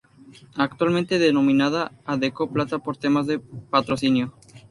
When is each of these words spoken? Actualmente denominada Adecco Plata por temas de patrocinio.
Actualmente 0.57 1.19
denominada 1.19 1.91
Adecco 2.05 2.51
Plata 2.51 2.79
por 2.79 2.97
temas 2.97 3.27
de 3.27 3.37
patrocinio. 3.37 4.33